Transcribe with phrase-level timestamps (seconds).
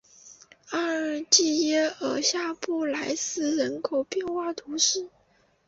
[0.71, 5.07] 阿尔济耶尔下布来斯人口变化图示